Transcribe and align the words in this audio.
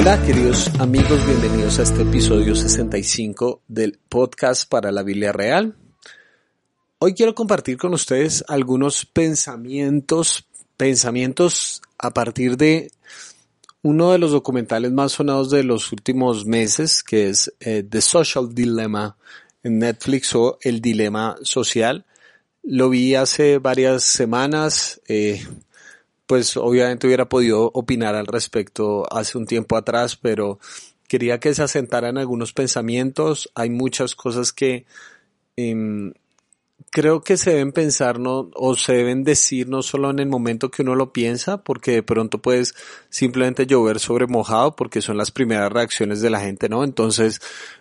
Hola 0.00 0.22
queridos 0.24 0.70
amigos, 0.78 1.26
bienvenidos 1.26 1.80
a 1.80 1.82
este 1.82 2.02
episodio 2.02 2.54
65 2.54 3.62
del 3.66 3.98
podcast 4.08 4.70
para 4.70 4.92
la 4.92 5.02
Biblia 5.02 5.32
Real. 5.32 5.74
Hoy 7.00 7.14
quiero 7.14 7.34
compartir 7.34 7.78
con 7.78 7.92
ustedes 7.94 8.44
algunos 8.46 9.04
pensamientos, 9.06 10.46
pensamientos 10.76 11.82
a 11.98 12.14
partir 12.14 12.56
de 12.56 12.92
uno 13.82 14.12
de 14.12 14.18
los 14.18 14.30
documentales 14.30 14.92
más 14.92 15.10
sonados 15.10 15.50
de 15.50 15.64
los 15.64 15.90
últimos 15.90 16.46
meses, 16.46 17.02
que 17.02 17.30
es 17.30 17.52
eh, 17.58 17.82
The 17.82 18.00
Social 18.00 18.54
Dilemma 18.54 19.16
en 19.64 19.80
Netflix 19.80 20.32
o 20.36 20.58
El 20.62 20.80
Dilema 20.80 21.38
Social. 21.42 22.06
Lo 22.62 22.88
vi 22.88 23.16
hace 23.16 23.58
varias 23.58 24.04
semanas, 24.04 25.00
eh, 25.08 25.44
pues 26.28 26.58
obviamente 26.58 27.06
hubiera 27.06 27.28
podido 27.28 27.70
opinar 27.72 28.14
al 28.14 28.26
respecto 28.26 29.10
hace 29.10 29.38
un 29.38 29.46
tiempo 29.46 29.76
atrás, 29.76 30.14
pero 30.14 30.60
quería 31.08 31.40
que 31.40 31.54
se 31.54 31.62
asentaran 31.62 32.18
algunos 32.18 32.52
pensamientos. 32.52 33.50
Hay 33.54 33.70
muchas 33.70 34.14
cosas 34.14 34.52
que 34.52 34.84
em, 35.56 36.12
creo 36.90 37.22
que 37.22 37.38
se 37.38 37.52
deben 37.52 37.72
pensar 37.72 38.20
no, 38.20 38.50
o 38.54 38.76
se 38.76 38.92
deben 38.92 39.24
decir 39.24 39.70
no 39.70 39.82
solo 39.82 40.10
en 40.10 40.18
el 40.18 40.28
momento 40.28 40.70
que 40.70 40.82
uno 40.82 40.94
lo 40.94 41.14
piensa, 41.14 41.62
porque 41.64 41.92
de 41.92 42.02
pronto 42.02 42.42
puedes 42.42 42.74
simplemente 43.08 43.66
llover 43.66 43.98
sobre 43.98 44.26
mojado, 44.26 44.76
porque 44.76 45.00
son 45.00 45.16
las 45.16 45.30
primeras 45.30 45.72
reacciones 45.72 46.20
de 46.20 46.28
la 46.28 46.40
gente, 46.40 46.68
¿no? 46.68 46.84
Entonces, 46.84 47.40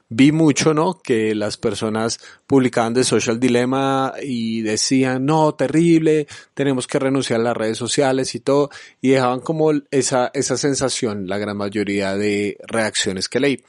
vi 0.09 0.31
mucho, 0.31 0.73
¿no? 0.73 0.99
Que 0.99 1.35
las 1.35 1.57
personas 1.57 2.19
publicaban 2.45 2.93
de 2.93 3.03
Social 3.03 3.39
Dilemma 3.39 4.13
y 4.21 4.61
decían, 4.61 5.25
no, 5.25 5.53
terrible, 5.55 6.27
tenemos 6.53 6.87
que 6.87 6.99
renunciar 6.99 7.41
a 7.41 7.43
las 7.43 7.57
redes 7.57 7.77
sociales 7.77 8.33
y 8.35 8.39
todo, 8.39 8.69
y 9.01 9.09
dejaban 9.09 9.41
como 9.41 9.71
esa, 9.91 10.31
esa 10.33 10.57
sensación, 10.57 11.27
la 11.27 11.37
gran 11.37 11.57
mayoría 11.57 12.15
de 12.15 12.57
reacciones 12.67 13.27
que 13.27 13.39
leí. 13.39 13.63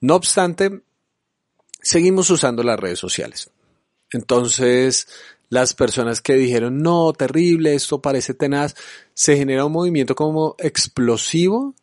No 0.00 0.14
obstante, 0.14 0.82
seguimos 1.82 2.30
usando 2.30 2.62
las 2.62 2.78
redes 2.78 2.98
sociales. 2.98 3.50
Entonces, 4.12 5.08
las 5.48 5.74
personas 5.74 6.20
que 6.20 6.34
dijeron, 6.34 6.82
no, 6.82 7.12
terrible, 7.12 7.74
esto 7.74 8.00
parece 8.00 8.34
tenaz, 8.34 8.74
se 9.14 9.36
genera 9.36 9.64
un 9.64 9.72
movimiento 9.72 10.14
como 10.14 10.56
explosivo, 10.58 11.74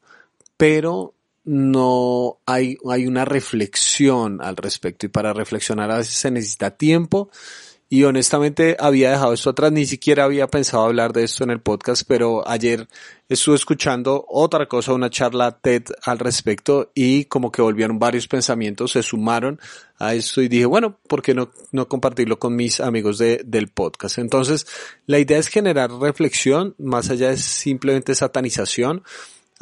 pero 0.57 1.13
no 1.45 2.39
hay, 2.45 2.77
hay 2.89 3.07
una 3.07 3.25
reflexión 3.25 4.41
al 4.41 4.55
respecto 4.55 5.05
y 5.05 5.09
para 5.09 5.33
reflexionar 5.33 5.91
a 5.91 5.97
veces 5.97 6.15
se 6.15 6.31
necesita 6.31 6.71
tiempo 6.71 7.29
y 7.93 8.05
honestamente 8.05 8.75
había 8.79 9.11
dejado 9.11 9.33
esto 9.33 9.51
atrás, 9.51 9.71
ni 9.71 9.85
siquiera 9.85 10.23
había 10.23 10.47
pensado 10.47 10.83
hablar 10.83 11.13
de 11.13 11.25
esto 11.25 11.43
en 11.43 11.51
el 11.51 11.61
podcast, 11.61 12.01
pero 12.07 12.41
ayer 12.47 12.87
estuve 13.29 13.55
escuchando 13.55 14.25
otra 14.29 14.67
cosa, 14.67 14.93
una 14.93 15.11
charla 15.11 15.59
TED 15.59 15.83
al 16.03 16.17
respecto 16.17 16.91
y 16.95 17.25
como 17.25 17.51
que 17.51 17.61
volvieron 17.61 17.99
varios 17.99 18.27
pensamientos, 18.27 18.93
se 18.93 19.03
sumaron 19.03 19.59
a 19.99 20.15
esto 20.15 20.41
y 20.41 20.47
dije, 20.47 20.65
bueno, 20.65 20.97
¿por 21.07 21.21
qué 21.21 21.35
no, 21.35 21.51
no 21.71 21.87
compartirlo 21.87 22.39
con 22.39 22.55
mis 22.55 22.79
amigos 22.79 23.19
de, 23.19 23.43
del 23.45 23.67
podcast? 23.67 24.17
Entonces, 24.17 24.65
la 25.05 25.19
idea 25.19 25.37
es 25.37 25.47
generar 25.47 25.91
reflexión, 25.91 26.73
más 26.79 27.11
allá 27.11 27.29
de 27.29 27.37
simplemente 27.37 28.15
satanización. 28.15 29.03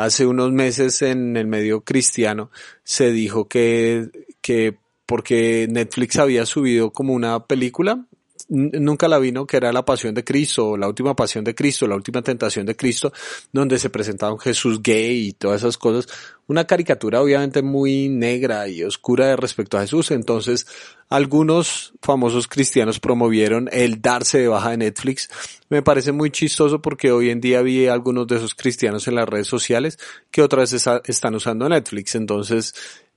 Hace 0.02 0.25
unos 0.25 0.52
meses 0.52 1.03
en 1.03 1.38
el 1.38 1.45
medio 1.45 1.81
cristiano 1.81 2.49
se 2.83 3.11
dijo 3.11 3.47
que, 3.47 4.09
que 4.41 4.80
porque 5.05 5.67
Netflix 5.69 6.17
había 6.17 6.47
subido 6.47 6.91
como 6.91 7.13
una 7.13 7.45
película, 7.45 8.07
nunca 8.50 9.08
la 9.08 9.20
vino, 9.20 9.45
que 9.45 9.58
era 9.58 9.72
la 9.72 9.86
pasión 9.86 10.14
de 10.14 10.23
Cristo, 10.23 10.78
la 10.78 10.88
última 10.88 11.16
pasión 11.16 11.44
de 11.44 11.56
Cristo, 11.56 11.88
la 11.88 11.95
última 11.95 12.22
tentación 12.22 12.66
de 12.66 12.75
Cristo, 12.75 13.11
donde 13.52 13.80
se 13.80 13.89
presentaba 13.89 14.38
Jesús 14.39 14.81
gay 14.81 15.28
y 15.28 15.34
todas 15.34 15.61
esas 15.61 15.78
cosas. 15.78 16.08
Una 16.47 16.66
caricatura 16.66 17.22
obviamente 17.22 17.62
muy 17.62 18.09
negra 18.09 18.68
y 18.68 18.84
oscura 18.84 19.35
respecto 19.35 19.78
a 19.78 19.81
Jesús. 19.81 20.12
Entonces, 20.12 20.68
algunos 21.09 21.94
famosos 22.02 22.47
cristianos 22.47 23.00
promovieron 23.00 23.69
el 23.72 24.02
darse 24.02 24.40
de 24.40 24.47
baja 24.47 24.72
de 24.72 24.78
Netflix. 24.78 25.29
Me 25.69 25.81
parece 25.81 26.12
muy 26.12 26.31
chistoso 26.31 26.81
porque 26.81 27.12
hoy 27.12 27.29
en 27.29 27.41
día 27.41 27.62
vi 27.62 27.88
algunos 27.88 28.28
de 28.28 28.38
esos 28.38 28.56
cristianos 28.56 29.08
en 29.08 29.16
las 29.16 29.28
redes 29.28 29.47
sociales 29.47 29.97
que 30.29 30.41
otra 30.41 30.62
vez 30.62 30.73
están 30.73 31.35
usando 31.35 31.68
Netflix. 31.68 32.16
Entonces, 32.16 32.73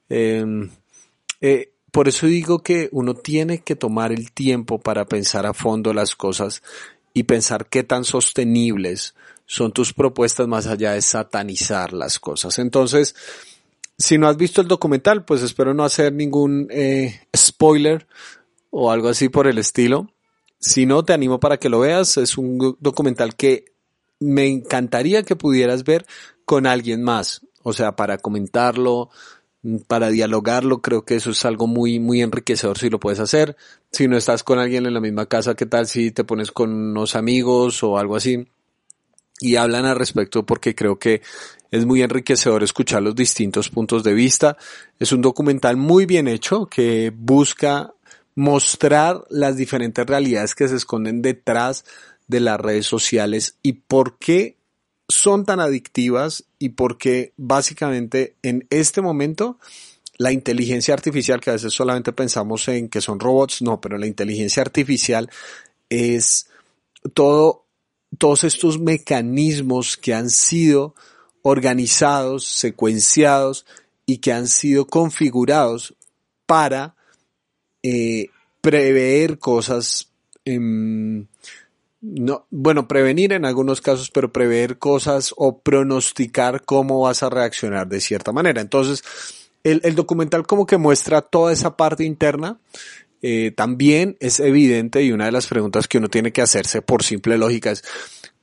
em, 0.09 0.71
eh, 1.41 1.74
por 1.95 2.09
eso 2.09 2.27
digo 2.27 2.59
que 2.59 2.89
uno 2.91 3.15
tiene 3.15 3.61
que 3.61 3.77
tomar 3.77 4.11
el 4.11 4.33
tiempo 4.33 4.81
para 4.81 5.05
pensar 5.05 5.47
a 5.47 5.55
fondo 5.55 5.95
las 5.95 6.17
cosas 6.17 6.61
y 7.13 7.23
pensar 7.23 7.67
qué 7.67 7.85
tan 7.85 8.03
sostenibles 8.03 9.15
son 9.47 9.71
tus 9.71 9.93
propuestas 9.93 10.49
más 10.49 10.67
allá 10.67 10.95
de 10.95 11.03
satanizar 11.03 11.93
las 11.93 12.19
cosas. 12.19 12.59
Entonces, 12.59 13.15
si 13.97 14.19
no 14.19 14.27
has 14.27 14.37
visto 14.37 14.61
el 14.61 14.67
documental, 14.67 15.25
pues 15.25 15.43
espero 15.43 15.73
no 15.73 15.85
hacer 15.85 16.13
ningún 16.13 16.67
eh, 16.73 17.21
spoiler 17.37 18.09
o 18.71 18.91
algo 18.91 19.09
así 19.09 19.29
por 19.29 19.47
el 19.47 19.59
estilo. 19.59 20.11
Si 20.59 20.87
no, 20.87 21.05
te 21.05 21.13
animo 21.13 21.39
para 21.39 21.59
que 21.59 21.69
lo 21.69 21.79
veas. 21.79 22.17
Es 22.17 22.37
un 22.37 22.77
documental 22.81 23.37
que 23.37 23.67
me 24.19 24.49
encantaría 24.49 25.23
que 25.23 25.37
pudieras 25.37 25.85
ver 25.85 26.07
con 26.45 26.67
alguien 26.67 27.05
más. 27.05 27.43
O 27.63 27.73
sea, 27.73 27.95
para 27.95 28.19
comentarlo, 28.19 29.11
para 29.87 30.11
dialogarlo, 30.11 30.83
creo 30.83 31.05
que 31.05 31.17
eso 31.17 31.31
es 31.31 31.45
algo 31.45 31.67
muy, 31.67 31.99
muy 31.99 32.23
enriquecedor 32.23 32.79
si 32.79 32.91
lo 32.91 33.01
puedes 33.01 33.21
hacer. 33.21 33.57
Si 33.91 34.09
no 34.09 34.17
estás 34.17 34.43
con 34.43 34.59
alguien 34.59 34.87
en 34.87 34.95
la 34.95 35.01
misma 35.01 35.27
casa, 35.27 35.55
¿qué 35.55 35.67
tal 35.67 35.87
si 35.87 36.11
te 36.11 36.25
pones 36.25 36.53
con 36.53 36.73
unos 36.73 37.17
amigos 37.17 37.83
o 37.83 37.99
algo 37.99 38.17
así? 38.17 38.47
Y 39.41 39.57
hablan 39.57 39.87
al 39.87 39.97
respecto 39.97 40.45
porque 40.45 40.75
creo 40.75 40.99
que 40.99 41.23
es 41.71 41.87
muy 41.87 42.03
enriquecedor 42.03 42.63
escuchar 42.63 43.03
los 43.03 43.17
distintos 43.17 43.71
puntos 43.71 44.05
de 44.05 44.15
vista. 44.15 44.57
Es 44.99 45.13
un 45.13 45.23
documental 45.23 45.77
muy 45.77 46.07
bien 46.07 46.29
hecho 46.29 46.67
que 46.67 47.13
busca 47.15 47.95
mostrar 48.35 49.25
las 49.31 49.57
diferentes 49.57 50.05
realidades 50.05 50.55
que 50.55 50.69
se 50.69 50.77
esconden 50.77 51.23
detrás 51.23 51.85
de 52.27 52.41
las 52.41 52.61
redes 52.61 52.87
sociales 52.87 53.57
y 53.63 53.75
por 53.75 54.19
qué 54.19 54.57
son 55.09 55.45
tan 55.45 55.61
adictivas 55.61 56.45
y 56.59 56.71
porque 56.71 57.33
básicamente 57.37 58.37
en 58.43 58.67
este 58.71 59.01
momento 59.01 59.59
la 60.17 60.33
inteligencia 60.33 60.95
artificial, 60.95 61.41
que 61.41 61.51
a 61.51 61.55
veces 61.55 61.73
solamente 61.73 62.13
pensamos 62.13 62.69
en 62.69 62.89
que 62.89 63.01
son 63.01 63.19
robots, 63.19 63.63
no, 63.63 63.81
pero 63.81 63.99
la 63.99 64.07
inteligencia 64.07 64.63
artificial 64.63 65.29
es 65.89 66.49
todo, 67.15 67.67
todos 68.19 68.45
estos 68.45 68.79
mecanismos 68.79 69.97
que 69.97 70.15
han 70.15 70.31
sido 70.31 70.95
organizados, 71.43 72.47
secuenciados 72.47 73.67
y 74.07 74.19
que 74.19 74.33
han 74.33 74.47
sido 74.47 74.87
configurados 74.87 75.95
para 76.47 76.95
eh, 77.83 78.29
prever 78.61 79.39
cosas 79.39 80.09
en 80.45 81.29
no, 82.05 82.47
bueno, 82.51 82.87
prevenir 82.87 83.33
en 83.33 83.47
algunos 83.47 83.81
casos, 83.81 84.11
pero 84.11 84.31
prever 84.31 84.79
cosas 84.79 85.33
o 85.37 85.59
pronosticar 85.59 86.63
cómo 86.65 87.01
vas 87.01 87.23
a 87.23 87.31
reaccionar 87.31 87.89
de 87.89 88.01
cierta 88.01 88.31
manera. 88.31 88.61
Entonces, 88.61 89.03
el, 89.63 89.81
el 89.85 89.95
documental 89.95 90.47
como 90.47 90.67
que 90.67 90.77
muestra 90.77 91.23
toda 91.23 91.53
esa 91.53 91.77
parte 91.77 92.05
interna. 92.05 92.59
Eh, 93.27 93.53
también 93.53 94.19
es 94.21 94.39
evidente 94.39 95.03
y 95.03 95.11
una 95.11 95.25
de 95.25 95.33
las 95.33 95.47
preguntas 95.47 95.89
que 95.89 95.97
uno 95.97 96.09
tiene 96.09 96.31
que 96.31 96.43
hacerse 96.43 96.83
por 96.83 97.03
simple 97.03 97.39
lógica 97.39 97.71
es, 97.71 97.83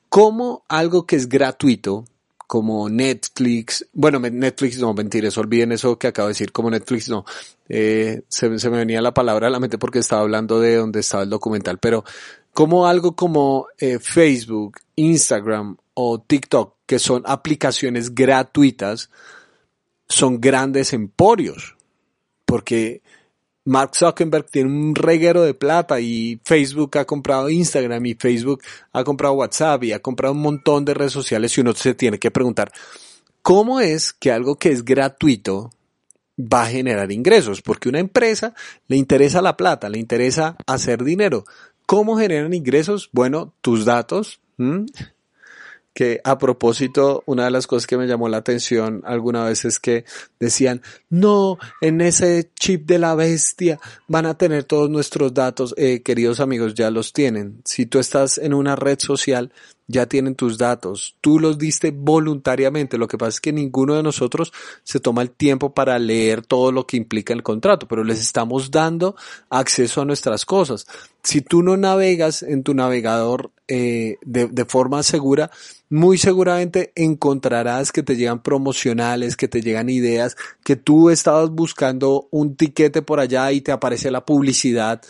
¿cómo 0.09 0.65
algo 0.67 1.05
que 1.05 1.15
es 1.17 1.29
gratuito, 1.29 2.05
como 2.47 2.89
Netflix, 2.89 3.87
bueno, 3.93 4.19
Netflix 4.19 4.79
no, 4.79 4.93
mentiras, 4.95 5.37
olviden 5.37 5.71
eso 5.71 5.99
que 5.99 6.07
acabo 6.07 6.29
de 6.29 6.31
decir, 6.31 6.51
como 6.51 6.71
Netflix 6.71 7.09
no, 7.09 7.25
eh, 7.69 8.23
se, 8.27 8.57
se, 8.57 8.69
me 8.71 8.77
venía 8.77 9.01
la 9.01 9.13
palabra 9.13 9.47
a 9.47 9.49
la 9.51 9.59
mente 9.59 9.77
porque 9.77 9.99
estaba 9.99 10.23
hablando 10.23 10.59
de 10.59 10.77
donde 10.77 11.01
estaba 11.01 11.23
el 11.23 11.29
documental, 11.29 11.77
pero 11.77 12.03
como 12.53 12.87
algo 12.87 13.15
como 13.15 13.67
eh, 13.77 13.99
Facebook, 13.99 14.79
Instagram 14.95 15.77
o 15.93 16.19
TikTok, 16.21 16.75
que 16.85 16.99
son 16.99 17.23
aplicaciones 17.25 18.13
gratuitas, 18.13 19.09
son 20.07 20.41
grandes 20.41 20.93
emporios, 20.93 21.75
porque 22.45 23.01
Mark 23.63 23.95
Zuckerberg 23.95 24.49
tiene 24.49 24.69
un 24.69 24.95
reguero 24.95 25.43
de 25.43 25.53
plata 25.53 25.99
y 25.99 26.39
Facebook 26.43 26.97
ha 26.97 27.05
comprado 27.05 27.49
Instagram 27.49 28.05
y 28.07 28.15
Facebook 28.15 28.61
ha 28.91 29.03
comprado 29.03 29.35
WhatsApp 29.35 29.83
y 29.83 29.93
ha 29.93 29.99
comprado 29.99 30.33
un 30.33 30.41
montón 30.41 30.83
de 30.83 30.93
redes 30.93 31.13
sociales 31.13 31.55
y 31.57 31.61
uno 31.61 31.73
se 31.73 31.93
tiene 31.93 32.17
que 32.17 32.31
preguntar, 32.31 32.71
¿cómo 33.41 33.79
es 33.79 34.13
que 34.13 34.31
algo 34.31 34.55
que 34.55 34.69
es 34.69 34.83
gratuito 34.83 35.69
va 36.39 36.63
a 36.63 36.69
generar 36.69 37.11
ingresos? 37.11 37.61
Porque 37.61 37.87
una 37.87 37.99
empresa 37.99 38.55
le 38.87 38.97
interesa 38.97 39.43
la 39.43 39.55
plata, 39.55 39.89
le 39.89 39.99
interesa 39.99 40.57
hacer 40.65 41.03
dinero. 41.03 41.45
¿Cómo 41.91 42.15
generan 42.15 42.53
ingresos? 42.53 43.09
Bueno, 43.11 43.53
tus 43.59 43.83
datos. 43.83 44.39
Que 45.93 46.21
a 46.23 46.37
propósito, 46.37 47.21
una 47.25 47.43
de 47.43 47.51
las 47.51 47.67
cosas 47.67 47.85
que 47.85 47.97
me 47.97 48.07
llamó 48.07 48.29
la 48.29 48.37
atención 48.37 49.01
alguna 49.03 49.43
vez 49.43 49.65
es 49.65 49.77
que 49.77 50.05
decían, 50.39 50.81
no, 51.09 51.57
en 51.81 51.99
ese 51.99 52.49
chip 52.57 52.85
de 52.87 52.97
la 52.97 53.13
bestia 53.15 53.77
van 54.07 54.25
a 54.25 54.37
tener 54.37 54.63
todos 54.63 54.89
nuestros 54.89 55.33
datos. 55.33 55.75
Eh, 55.75 56.01
queridos 56.01 56.39
amigos, 56.39 56.75
ya 56.75 56.89
los 56.91 57.11
tienen. 57.11 57.61
Si 57.65 57.85
tú 57.85 57.99
estás 57.99 58.37
en 58.37 58.53
una 58.53 58.77
red 58.77 58.97
social, 58.97 59.51
ya 59.91 60.07
tienen 60.07 60.35
tus 60.35 60.57
datos, 60.57 61.15
tú 61.21 61.39
los 61.39 61.57
diste 61.57 61.91
voluntariamente, 61.91 62.97
lo 62.97 63.07
que 63.07 63.17
pasa 63.17 63.29
es 63.29 63.41
que 63.41 63.53
ninguno 63.53 63.95
de 63.95 64.03
nosotros 64.03 64.51
se 64.83 64.99
toma 64.99 65.21
el 65.21 65.31
tiempo 65.31 65.73
para 65.73 65.99
leer 65.99 66.45
todo 66.45 66.71
lo 66.71 66.87
que 66.87 66.97
implica 66.97 67.33
el 67.33 67.43
contrato, 67.43 67.87
pero 67.87 68.03
les 68.03 68.19
estamos 68.19 68.71
dando 68.71 69.15
acceso 69.49 70.01
a 70.01 70.05
nuestras 70.05 70.45
cosas. 70.45 70.87
Si 71.23 71.41
tú 71.41 71.61
no 71.61 71.77
navegas 71.77 72.41
en 72.41 72.63
tu 72.63 72.73
navegador 72.73 73.51
eh, 73.67 74.15
de, 74.23 74.47
de 74.47 74.65
forma 74.65 75.03
segura, 75.03 75.51
muy 75.89 76.17
seguramente 76.17 76.93
encontrarás 76.95 77.91
que 77.91 78.01
te 78.01 78.15
llegan 78.15 78.41
promocionales, 78.41 79.35
que 79.35 79.47
te 79.47 79.61
llegan 79.61 79.89
ideas, 79.89 80.35
que 80.63 80.75
tú 80.75 81.09
estabas 81.09 81.49
buscando 81.51 82.27
un 82.31 82.55
tiquete 82.55 83.01
por 83.01 83.19
allá 83.19 83.51
y 83.51 83.61
te 83.61 83.71
aparece 83.71 84.09
la 84.09 84.25
publicidad 84.25 85.01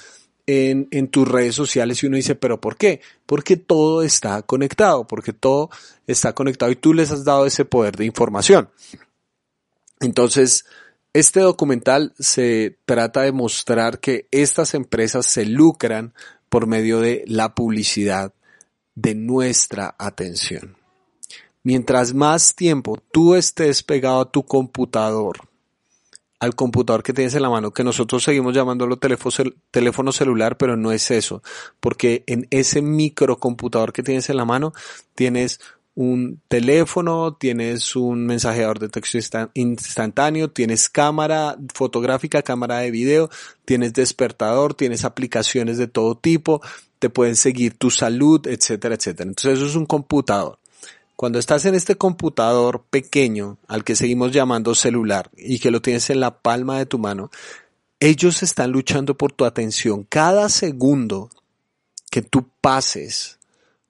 en, 0.51 1.07
tus 1.07 1.27
redes 1.27 1.55
sociales 1.55 2.01
y 2.01 2.07
uno 2.07 2.17
dice, 2.17 2.35
pero 2.35 2.59
¿por 2.59 2.75
qué? 2.75 3.01
Porque 3.25 3.57
todo 3.57 4.03
está 4.03 4.41
conectado, 4.41 5.07
porque 5.07 5.33
todo 5.33 5.69
está 6.07 6.33
conectado 6.33 6.71
y 6.71 6.75
tú 6.75 6.93
les 6.93 7.11
has 7.11 7.23
dado 7.23 7.45
ese 7.45 7.65
poder 7.65 7.95
de 7.95 8.05
información. 8.05 8.69
Entonces, 9.99 10.65
este 11.13 11.41
documental 11.41 12.13
se 12.19 12.77
trata 12.85 13.21
de 13.21 13.31
mostrar 13.31 13.99
que 13.99 14.27
estas 14.31 14.73
empresas 14.73 15.25
se 15.25 15.45
lucran 15.45 16.13
por 16.49 16.67
medio 16.67 16.99
de 16.99 17.23
la 17.27 17.55
publicidad 17.55 18.33
de 18.95 19.15
nuestra 19.15 19.95
atención. 19.97 20.77
Mientras 21.63 22.13
más 22.13 22.55
tiempo 22.55 22.97
tú 23.11 23.35
estés 23.35 23.83
pegado 23.83 24.21
a 24.21 24.31
tu 24.31 24.43
computador, 24.43 25.50
al 26.41 26.55
computador 26.55 27.03
que 27.03 27.13
tienes 27.13 27.35
en 27.35 27.43
la 27.43 27.51
mano, 27.51 27.71
que 27.71 27.83
nosotros 27.83 28.23
seguimos 28.23 28.55
llamándolo 28.55 28.97
teléfono, 28.97 30.11
celular, 30.11 30.57
pero 30.57 30.75
no 30.75 30.91
es 30.91 31.11
eso, 31.11 31.43
porque 31.79 32.23
en 32.25 32.47
ese 32.49 32.81
microcomputador 32.81 33.93
que 33.93 34.01
tienes 34.01 34.27
en 34.31 34.37
la 34.37 34.45
mano 34.45 34.73
tienes 35.13 35.59
un 35.93 36.41
teléfono, 36.47 37.35
tienes 37.35 37.95
un 37.95 38.25
mensajeador 38.25 38.79
de 38.79 38.89
texto 38.89 39.19
instantáneo, 39.53 40.49
tienes 40.49 40.89
cámara 40.89 41.57
fotográfica, 41.75 42.41
cámara 42.41 42.79
de 42.79 42.89
video, 42.89 43.29
tienes 43.63 43.93
despertador, 43.93 44.73
tienes 44.73 45.05
aplicaciones 45.05 45.77
de 45.77 45.87
todo 45.87 46.17
tipo, 46.17 46.59
te 46.97 47.11
pueden 47.11 47.35
seguir 47.35 47.77
tu 47.77 47.91
salud, 47.91 48.47
etcétera, 48.47 48.95
etcétera. 48.95 49.29
Entonces 49.29 49.59
eso 49.59 49.67
es 49.67 49.75
un 49.75 49.85
computador. 49.85 50.57
Cuando 51.21 51.37
estás 51.37 51.65
en 51.67 51.75
este 51.75 51.97
computador 51.97 52.83
pequeño, 52.89 53.59
al 53.67 53.83
que 53.83 53.95
seguimos 53.95 54.31
llamando 54.31 54.73
celular, 54.73 55.29
y 55.37 55.59
que 55.59 55.69
lo 55.69 55.79
tienes 55.79 56.09
en 56.09 56.19
la 56.19 56.41
palma 56.41 56.79
de 56.79 56.87
tu 56.87 56.97
mano, 56.97 57.29
ellos 57.99 58.41
están 58.41 58.71
luchando 58.71 59.15
por 59.15 59.31
tu 59.31 59.45
atención. 59.45 60.03
Cada 60.03 60.49
segundo 60.49 61.29
que 62.09 62.23
tú 62.23 62.49
pases 62.59 63.37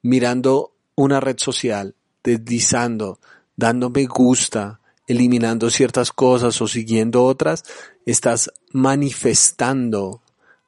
mirando 0.02 0.74
una 0.96 1.22
red 1.22 1.38
social, 1.38 1.96
deslizando, 2.22 3.22
dando 3.56 3.90
me 3.90 4.08
gusta, 4.08 4.82
eliminando 5.08 5.70
ciertas 5.70 6.12
cosas 6.12 6.62
o 6.62 6.68
siguiendo 6.68 7.24
otras, 7.24 7.64
estás 8.06 8.52
manifestando 8.74 10.21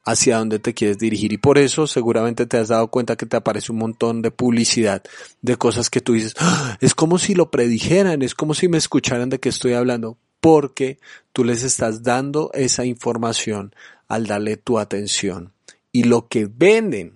hacia 0.04 0.38
dónde 0.38 0.60
te 0.60 0.74
quieres 0.74 0.98
dirigir. 0.98 1.34
Y 1.34 1.38
por 1.38 1.58
eso 1.58 1.88
seguramente 1.88 2.46
te 2.46 2.58
has 2.58 2.68
dado 2.68 2.88
cuenta 2.88 3.16
que 3.16 3.26
te 3.26 3.38
aparece 3.38 3.72
un 3.72 3.80
montón 3.80 4.22
de 4.22 4.32
publicidad, 4.32 5.04
de 5.42 5.56
cosas 5.56 5.90
que 5.90 6.02
tú 6.02 6.14
dices, 6.14 6.36
¡Ah! 6.40 6.78
es 6.82 6.94
como 6.94 7.18
si 7.18 7.36
lo 7.36 7.52
predijeran, 7.52 8.22
es 8.22 8.36
como 8.36 8.54
si 8.54 8.68
me 8.68 8.78
escucharan 8.78 9.30
de 9.30 9.40
qué 9.40 9.50
estoy 9.50 9.74
hablando, 9.74 10.18
porque 10.40 11.00
tú 11.32 11.44
les 11.44 11.64
estás 11.64 12.04
dando 12.04 12.52
esa 12.54 12.86
información 12.86 13.74
al 14.08 14.28
darle 14.28 14.58
tu 14.58 14.78
atención. 14.78 15.54
Y 15.92 16.04
lo 16.04 16.28
que 16.28 16.50
venden 16.52 17.14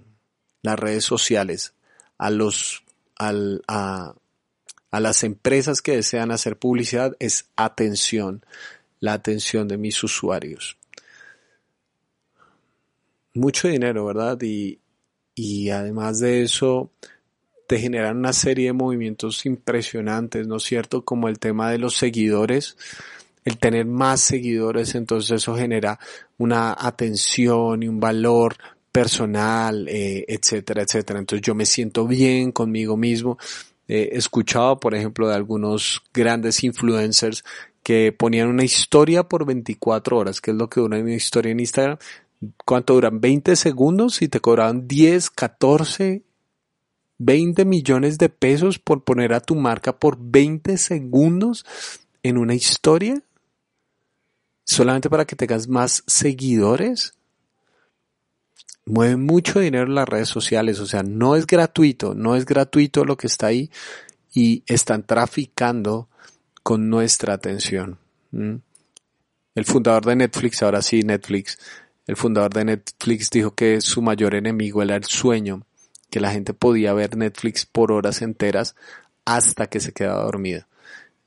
las 0.61 0.79
redes 0.79 1.03
sociales 1.03 1.73
a 2.17 2.29
los, 2.29 2.83
al, 3.17 3.63
a, 3.67 4.13
a 4.91 4.99
las 4.99 5.23
empresas 5.23 5.81
que 5.81 5.95
desean 5.95 6.31
hacer 6.31 6.57
publicidad 6.57 7.15
es 7.19 7.45
atención, 7.55 8.45
la 8.99 9.13
atención 9.13 9.67
de 9.67 9.77
mis 9.77 10.01
usuarios 10.03 10.77
mucho 13.37 13.67
dinero, 13.67 14.05
¿verdad? 14.05 14.37
Y, 14.41 14.79
y 15.35 15.69
además 15.69 16.19
de 16.19 16.41
eso, 16.43 16.91
te 17.67 17.79
generan 17.79 18.17
una 18.17 18.33
serie 18.33 18.67
de 18.67 18.73
movimientos 18.73 19.45
impresionantes, 19.45 20.47
¿no 20.47 20.57
es 20.57 20.63
cierto? 20.63 21.03
Como 21.03 21.27
el 21.27 21.37
tema 21.37 21.69
de 21.69 21.77
los 21.77 21.97
seguidores, 21.97 22.77
el 23.43 23.57
tener 23.57 23.85
más 23.85 24.21
seguidores, 24.21 24.95
entonces 24.95 25.31
eso 25.31 25.55
genera 25.55 25.99
una 26.37 26.75
atención 26.77 27.83
y 27.83 27.87
un 27.87 27.99
valor 27.99 28.55
personal, 28.91 29.87
eh, 29.89 30.25
etcétera, 30.27 30.81
etcétera. 30.81 31.19
Entonces 31.19 31.45
yo 31.45 31.55
me 31.55 31.65
siento 31.65 32.07
bien 32.07 32.51
conmigo 32.51 32.97
mismo. 32.97 33.37
he 33.89 34.17
escuchado, 34.17 34.79
por 34.79 34.95
ejemplo, 34.95 35.29
de 35.29 35.35
algunos 35.35 36.01
grandes 36.13 36.63
influencers 36.63 37.43
que 37.83 38.11
ponían 38.11 38.49
una 38.49 38.65
historia 38.65 39.23
por 39.23 39.45
24 39.45 40.17
horas, 40.17 40.41
que 40.41 40.51
es 40.51 40.57
lo 40.57 40.69
que 40.69 40.81
dura 40.81 40.99
una 40.99 41.13
historia 41.13 41.53
en 41.53 41.61
Instagram, 41.61 41.97
¿cuánto 42.65 42.93
duran? 42.93 43.21
20 43.21 43.55
segundos 43.55 44.21
y 44.21 44.27
te 44.27 44.39
cobraban 44.39 44.87
10, 44.87 45.29
14, 45.29 46.23
20 47.17 47.65
millones 47.65 48.17
de 48.17 48.29
pesos 48.29 48.79
por 48.79 49.03
poner 49.03 49.33
a 49.33 49.39
tu 49.39 49.55
marca 49.55 49.97
por 49.97 50.17
20 50.19 50.77
segundos 50.77 51.65
en 52.23 52.37
una 52.37 52.55
historia? 52.55 53.21
¿Solamente 54.63 55.09
para 55.09 55.25
que 55.25 55.35
tengas 55.35 55.67
más 55.67 56.03
seguidores? 56.07 57.13
Mueven 58.85 59.25
mucho 59.25 59.59
dinero 59.59 59.85
en 59.85 59.95
las 59.95 60.07
redes 60.07 60.29
sociales, 60.29 60.79
o 60.79 60.85
sea, 60.85 61.03
no 61.03 61.35
es 61.35 61.45
gratuito, 61.45 62.15
no 62.15 62.35
es 62.35 62.45
gratuito 62.45 63.03
lo 63.03 63.17
que 63.17 63.27
está 63.27 63.47
ahí 63.47 63.69
y 64.33 64.63
están 64.65 65.03
traficando 65.03 66.09
con 66.63 66.89
nuestra 66.89 67.33
atención. 67.33 67.97
El 68.31 69.65
fundador 69.65 70.05
de 70.05 70.15
Netflix, 70.17 70.61
ahora 70.61 70.81
sí, 70.81 71.01
Netflix, 71.01 71.57
el 72.07 72.15
fundador 72.15 72.53
de 72.53 72.65
Netflix 72.65 73.29
dijo 73.29 73.53
que 73.53 73.81
su 73.81 74.01
mayor 74.01 74.33
enemigo 74.33 74.81
era 74.81 74.95
el 74.95 75.03
sueño, 75.03 75.63
que 76.09 76.21
la 76.21 76.31
gente 76.31 76.53
podía 76.53 76.93
ver 76.93 77.17
Netflix 77.17 77.65
por 77.65 77.91
horas 77.91 78.21
enteras 78.21 78.75
hasta 79.25 79.67
que 79.67 79.81
se 79.81 79.91
quedaba 79.91 80.23
dormida. 80.23 80.67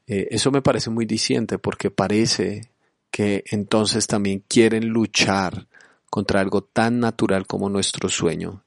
Eh, 0.06 0.28
eso 0.30 0.50
me 0.50 0.62
parece 0.62 0.88
muy 0.88 1.04
diciente 1.04 1.58
porque 1.58 1.90
parece 1.90 2.70
que 3.10 3.44
entonces 3.50 4.06
también 4.06 4.42
quieren 4.48 4.88
luchar 4.88 5.66
contra 6.08 6.40
algo 6.40 6.62
tan 6.62 6.98
natural 6.98 7.46
como 7.46 7.68
nuestro 7.68 8.08
sueño. 8.08 8.64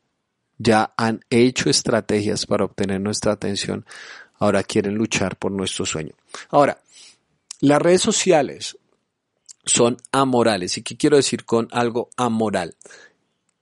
Ya 0.59 0.93
han 0.95 1.21
hecho 1.31 1.69
estrategias 1.69 2.45
para 2.45 2.65
obtener 2.65 3.01
nuestra 3.01 3.33
atención, 3.33 3.85
ahora 4.35 4.63
quieren 4.63 4.95
luchar 4.95 5.35
por 5.35 5.51
nuestro 5.51 5.85
sueño. 5.85 6.13
Ahora, 6.49 6.77
las 7.59 7.81
redes 7.81 8.01
sociales 8.01 8.77
son 9.65 9.97
amorales. 10.11 10.77
¿Y 10.77 10.83
qué 10.83 10.97
quiero 10.97 11.17
decir 11.17 11.45
con 11.45 11.67
algo 11.71 12.09
amoral? 12.17 12.75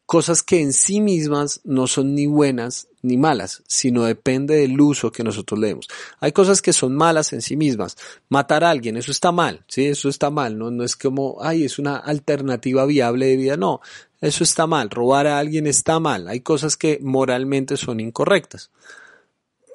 Cosas 0.06 0.44
que 0.44 0.60
en 0.60 0.74
sí 0.74 1.00
mismas 1.00 1.62
no 1.64 1.88
son 1.88 2.16
ni 2.16 2.26
buenas 2.26 2.90
ni 3.02 3.18
malas, 3.18 3.64
sino 3.68 4.04
depende 4.04 4.58
del 4.58 4.80
uso 4.80 5.12
que 5.12 5.24
nosotros 5.24 5.60
le 5.60 5.68
demos. 5.68 5.88
Hay 6.20 6.34
cosas 6.34 6.62
que 6.62 6.74
son 6.74 6.96
malas 6.96 7.32
en 7.32 7.42
sí 7.42 7.56
mismas. 7.56 7.96
Matar 8.28 8.64
a 8.64 8.70
alguien, 8.70 8.98
eso 8.98 9.12
está 9.12 9.32
mal, 9.32 9.64
¿sí? 9.68 9.86
Eso 9.86 10.10
está 10.10 10.30
mal, 10.30 10.58
¿no? 10.58 10.70
No 10.70 10.84
es 10.84 10.98
como, 10.98 11.38
ay, 11.42 11.64
es 11.64 11.80
una 11.80 11.96
alternativa 11.96 12.86
viable 12.86 13.28
de 13.28 13.38
vida, 13.38 13.58
no. 13.58 13.80
Eso 14.20 14.44
está 14.44 14.68
mal. 14.68 14.90
Robar 14.90 15.28
a 15.28 15.40
alguien 15.40 15.66
está 15.66 16.00
mal. 16.00 16.28
Hay 16.28 16.42
cosas 16.42 16.78
que 16.78 17.00
moralmente 17.02 17.78
son 17.78 18.00
incorrectas. 18.00 18.70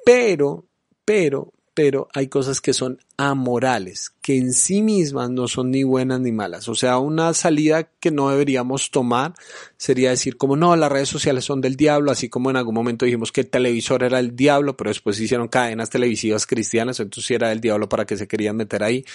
Pero, 0.05 0.65
pero, 1.03 1.51
pero 1.77 2.07
hay 2.15 2.27
cosas 2.27 2.59
que 2.59 2.73
son 2.73 2.97
amorales, 3.17 4.11
que 4.23 4.35
en 4.35 4.51
sí 4.51 4.81
mismas 4.81 5.29
no 5.29 5.47
son 5.47 5.69
ni 5.69 5.83
buenas 5.83 6.19
ni 6.19 6.31
malas. 6.31 6.67
O 6.69 6.73
sea, 6.73 6.97
una 6.97 7.35
salida 7.35 7.83
que 7.99 8.09
no 8.09 8.31
deberíamos 8.31 8.89
tomar 8.89 9.35
sería 9.77 10.09
decir 10.09 10.37
como 10.37 10.55
no, 10.55 10.75
las 10.75 10.91
redes 10.91 11.07
sociales 11.07 11.45
son 11.45 11.61
del 11.61 11.75
diablo, 11.75 12.09
así 12.09 12.29
como 12.29 12.49
en 12.49 12.55
algún 12.55 12.73
momento 12.73 13.05
dijimos 13.05 13.31
que 13.31 13.41
el 13.41 13.49
televisor 13.51 14.01
era 14.01 14.17
el 14.17 14.35
diablo, 14.35 14.75
pero 14.75 14.89
después 14.89 15.19
hicieron 15.19 15.49
cadenas 15.49 15.91
televisivas 15.91 16.47
cristianas, 16.47 16.99
entonces 16.99 17.29
era 17.29 17.51
el 17.51 17.61
diablo 17.61 17.87
para 17.87 18.05
que 18.05 18.17
se 18.17 18.27
querían 18.27 18.55
meter 18.55 18.81
ahí. 18.81 19.05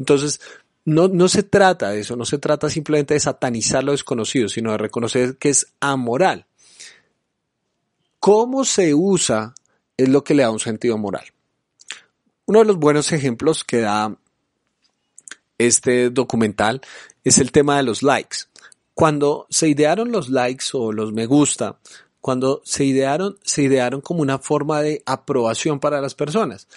Entonces, 0.00 0.40
no, 0.86 1.06
no 1.06 1.28
se 1.28 1.44
trata 1.44 1.90
de 1.90 2.00
eso, 2.00 2.16
no 2.16 2.24
se 2.24 2.38
trata 2.38 2.68
simplemente 2.68 3.14
de 3.14 3.20
satanizar 3.20 3.84
lo 3.84 3.92
desconocido, 3.92 4.48
sino 4.48 4.72
de 4.72 4.78
reconocer 4.78 5.36
que 5.36 5.50
es 5.50 5.68
amoral. 5.78 6.46
¿Cómo 8.18 8.64
se 8.64 8.92
usa? 8.92 9.54
Es 9.96 10.08
lo 10.08 10.24
que 10.24 10.34
le 10.34 10.42
da 10.42 10.50
un 10.50 10.58
sentido 10.58 10.98
moral. 10.98 11.24
Uno 12.48 12.60
de 12.60 12.64
los 12.64 12.78
buenos 12.78 13.12
ejemplos 13.12 13.62
que 13.62 13.80
da 13.80 14.16
este 15.58 16.08
documental 16.08 16.80
es 17.22 17.36
el 17.36 17.52
tema 17.52 17.76
de 17.76 17.82
los 17.82 18.02
likes. 18.02 18.38
Cuando 18.94 19.46
se 19.50 19.68
idearon 19.68 20.12
los 20.12 20.30
likes 20.30 20.64
o 20.72 20.90
los 20.90 21.12
me 21.12 21.26
gusta, 21.26 21.78
cuando 22.22 22.62
se 22.64 22.86
idearon, 22.86 23.38
se 23.42 23.64
idearon 23.64 24.00
como 24.00 24.22
una 24.22 24.38
forma 24.38 24.80
de 24.80 25.02
aprobación 25.04 25.78
para 25.78 26.00
las 26.00 26.14
personas 26.14 26.68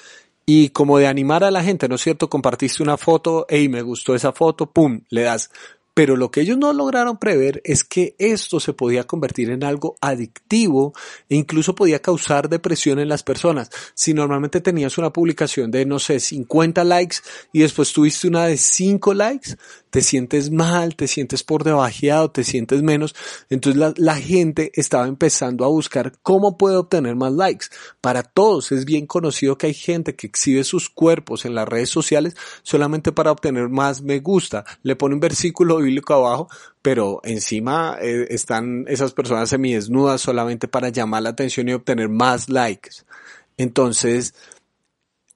y 0.45 0.71
como 0.71 0.97
de 0.97 1.07
animar 1.07 1.45
a 1.45 1.51
la 1.51 1.63
gente, 1.63 1.87
¿no 1.87 1.95
es 1.95 2.01
cierto? 2.01 2.29
Compartiste 2.29 2.83
una 2.83 2.97
foto, 2.97 3.45
hey, 3.47 3.69
me 3.69 3.81
gustó 3.81 4.13
esa 4.13 4.33
foto, 4.33 4.69
pum, 4.69 4.99
le 5.07 5.21
das 5.21 5.51
Pero 5.93 6.15
lo 6.15 6.31
que 6.31 6.41
ellos 6.41 6.57
no 6.57 6.71
lograron 6.71 7.17
prever 7.17 7.61
es 7.65 7.83
que 7.83 8.15
esto 8.17 8.59
se 8.59 8.73
podía 8.73 9.03
convertir 9.03 9.49
en 9.49 9.63
algo 9.63 9.97
adictivo 9.99 10.93
e 11.27 11.35
incluso 11.35 11.75
podía 11.75 12.01
causar 12.01 12.47
depresión 12.47 12.99
en 12.99 13.09
las 13.09 13.23
personas. 13.23 13.69
Si 13.93 14.13
normalmente 14.13 14.61
tenías 14.61 14.97
una 14.97 15.11
publicación 15.11 15.69
de, 15.69 15.85
no 15.85 15.99
sé, 15.99 16.19
50 16.19 16.83
likes 16.85 17.17
y 17.51 17.59
después 17.59 17.91
tuviste 17.91 18.27
una 18.27 18.45
de 18.45 18.57
5 18.57 19.13
likes, 19.13 19.57
te 19.91 20.01
sientes 20.01 20.49
mal, 20.49 20.95
te 20.95 21.07
sientes 21.07 21.43
por 21.43 21.65
debajeado, 21.65 22.31
te 22.31 22.45
sientes 22.45 22.81
menos. 22.81 23.13
Entonces 23.49 23.77
la, 23.77 23.93
la, 23.97 24.15
gente 24.15 24.71
estaba 24.75 25.05
empezando 25.07 25.65
a 25.65 25.67
buscar 25.67 26.13
cómo 26.23 26.57
puede 26.57 26.77
obtener 26.77 27.15
más 27.15 27.33
likes. 27.33 27.65
Para 27.99 28.23
todos 28.23 28.71
es 28.71 28.85
bien 28.85 29.05
conocido 29.05 29.57
que 29.57 29.67
hay 29.67 29.73
gente 29.73 30.15
que 30.15 30.27
exhibe 30.27 30.63
sus 30.63 30.89
cuerpos 30.89 31.43
en 31.43 31.55
las 31.55 31.67
redes 31.67 31.89
sociales 31.89 32.35
solamente 32.63 33.11
para 33.11 33.31
obtener 33.31 33.67
más 33.67 34.01
me 34.01 34.19
gusta. 34.19 34.63
Le 34.81 34.95
pone 34.95 35.15
un 35.15 35.19
versículo 35.19 35.80
bíblico 35.81 36.13
abajo, 36.13 36.49
pero 36.81 37.21
encima 37.23 37.97
eh, 38.01 38.27
están 38.29 38.85
esas 38.87 39.13
personas 39.13 39.49
semidesnudas 39.49 40.21
solamente 40.21 40.67
para 40.67 40.89
llamar 40.89 41.23
la 41.23 41.29
atención 41.29 41.69
y 41.69 41.73
obtener 41.73 42.09
más 42.09 42.49
likes. 42.49 43.03
Entonces, 43.57 44.33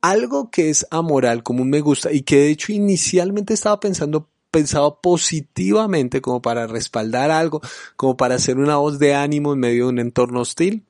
algo 0.02 0.50
que 0.52 0.70
es 0.70 0.86
amoral 0.92 1.44
como 1.44 1.66
me 1.66 1.82
gusta 1.82 2.12
y 2.12 2.22
que 2.22 2.38
de 2.38 2.50
hecho 2.50 2.72
inicialmente 2.72 3.54
estaba 3.54 3.80
pensando 3.80 4.30
pensado 4.56 5.02
positivamente 5.02 6.22
como 6.22 6.42
para 6.42 6.66
respaldar 6.66 7.30
algo, 7.30 7.60
como 7.98 8.16
para 8.16 8.36
hacer 8.36 8.58
una 8.58 8.78
voz 8.78 9.00
de 9.00 9.14
ánimo 9.14 9.52
en 9.52 9.60
medio 9.60 9.84
de 9.84 9.90
un 9.90 10.00
entorno 10.00 10.40
hostil, 10.40 10.86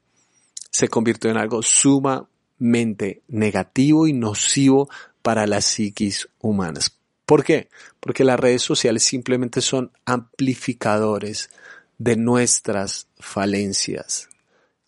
se 0.69 0.87
convirtió 0.87 1.31
en 1.31 1.37
algo 1.37 1.63
sumamente 1.63 3.23
negativo 3.27 4.05
y 4.05 4.13
nocivo 4.13 4.87
para 5.23 5.47
las 5.47 5.65
psiquis 5.65 6.29
humanas. 6.39 6.94
¿Por 7.25 7.43
qué? 7.43 7.69
Porque 7.99 8.23
las 8.23 8.39
redes 8.39 8.61
sociales 8.61 9.03
simplemente 9.03 9.61
son 9.61 9.91
amplificadores 10.05 11.49
de 11.97 12.15
nuestras 12.17 13.07
falencias, 13.19 14.29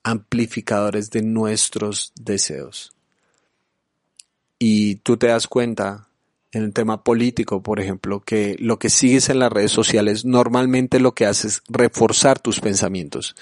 amplificadores 0.04 1.10
de 1.10 1.22
nuestros 1.24 2.12
deseos. 2.20 2.94
Y 4.60 4.96
tú 4.98 5.18
te 5.18 5.28
das 5.28 5.48
cuenta 5.48 6.08
en 6.52 6.64
el 6.64 6.74
tema 6.74 7.04
político, 7.04 7.62
por 7.62 7.80
ejemplo, 7.80 8.22
que 8.22 8.56
lo 8.60 8.80
que 8.80 8.90
sigues 8.90 9.30
en 9.30 9.40
las 9.40 9.52
redes 9.52 9.72
sociales 9.72 10.26
normalmente 10.26 11.00
lo 11.00 11.14
que 11.14 11.26
hace 11.26 11.48
es 11.48 11.62
reforzar 11.68 12.40
tus 12.40 12.60
pensamientos. 12.60 13.36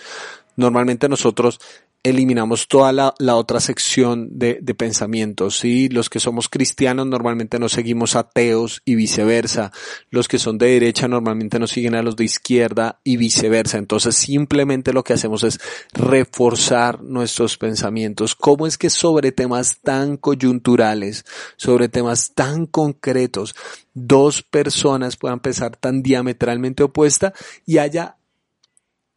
Normalmente 0.56 1.10
nosotros 1.10 1.60
eliminamos 2.06 2.68
toda 2.68 2.94
la, 2.94 3.36
otra 3.36 3.60
sección 3.60 4.30
de, 4.38 4.60
de, 4.62 4.76
pensamientos. 4.76 5.58
¿sí? 5.58 5.90
Los 5.90 6.08
que 6.08 6.20
somos 6.20 6.50
cristianos 6.50 7.08
normalmente 7.08 7.58
nos 7.58 7.72
seguimos 7.72 8.16
ateos 8.16 8.84
y 8.86 8.94
viceversa. 8.94 9.72
Los 10.12 10.28
que 10.28 10.38
son 10.38 10.60
de 10.60 10.68
derecha 10.68 11.08
normalmente 11.08 11.58
nos 11.58 11.72
siguen 11.72 11.96
a 11.96 12.04
los 12.04 12.16
de 12.16 12.26
izquierda 12.26 13.00
y 13.04 13.18
viceversa. 13.18 13.80
Entonces 13.80 14.16
simplemente 14.16 14.94
lo 14.94 15.04
que 15.04 15.14
hacemos 15.14 15.44
es 15.44 15.60
reforzar 15.94 17.02
nuestros 17.02 17.58
pensamientos. 17.58 18.36
¿Cómo 18.36 18.68
es 18.68 18.78
que 18.78 18.92
sobre 18.92 19.32
temas 19.32 19.80
tan 19.82 20.18
coyunturales, 20.18 21.26
sobre 21.58 21.90
temas 21.90 22.34
tan 22.36 22.68
concretos, 22.68 23.56
dos 23.96 24.44
personas 24.44 25.18
puedan 25.18 25.40
pensar 25.40 25.76
tan 25.76 26.04
diametralmente 26.04 26.84
opuesta 26.84 27.34
y 27.66 27.80
haya 27.80 28.18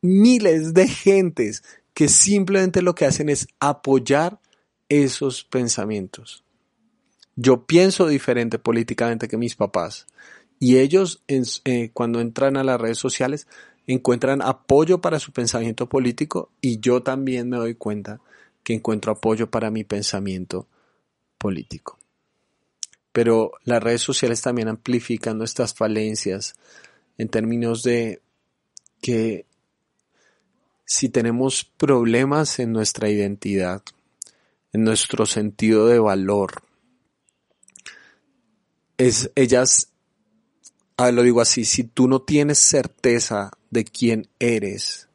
miles 0.00 0.72
de 0.72 0.88
gentes 0.88 1.62
que 1.98 2.06
simplemente 2.06 2.80
lo 2.80 2.94
que 2.94 3.06
hacen 3.06 3.28
es 3.28 3.48
apoyar 3.58 4.38
esos 4.88 5.42
pensamientos. 5.42 6.44
Yo 7.34 7.66
pienso 7.66 8.06
diferente 8.06 8.60
políticamente 8.60 9.26
que 9.26 9.36
mis 9.36 9.56
papás 9.56 10.06
y 10.60 10.76
ellos 10.76 11.24
eh, 11.26 11.90
cuando 11.92 12.20
entran 12.20 12.56
a 12.56 12.62
las 12.62 12.80
redes 12.80 12.98
sociales 12.98 13.48
encuentran 13.88 14.42
apoyo 14.42 15.00
para 15.00 15.18
su 15.18 15.32
pensamiento 15.32 15.88
político 15.88 16.52
y 16.60 16.78
yo 16.78 17.02
también 17.02 17.48
me 17.48 17.56
doy 17.56 17.74
cuenta 17.74 18.20
que 18.62 18.74
encuentro 18.74 19.10
apoyo 19.10 19.50
para 19.50 19.72
mi 19.72 19.82
pensamiento 19.82 20.68
político. 21.36 21.98
Pero 23.10 23.54
las 23.64 23.82
redes 23.82 24.02
sociales 24.02 24.40
también 24.40 24.68
amplifican 24.68 25.36
nuestras 25.36 25.74
falencias 25.74 26.54
en 27.16 27.28
términos 27.28 27.82
de 27.82 28.22
que 29.02 29.47
si 30.90 31.10
tenemos 31.10 31.64
problemas 31.64 32.58
en 32.58 32.72
nuestra 32.72 33.10
identidad, 33.10 33.82
en 34.72 34.84
nuestro 34.84 35.26
sentido 35.26 35.86
de 35.86 35.98
valor, 35.98 36.62
es, 38.96 39.30
ellas, 39.34 39.90
lo 40.96 41.22
digo 41.22 41.42
así, 41.42 41.66
si 41.66 41.84
tú 41.84 42.08
no 42.08 42.22
tienes 42.22 42.58
certeza 42.58 43.50
de 43.70 43.84
quién 43.84 44.28
eres, 44.38 45.08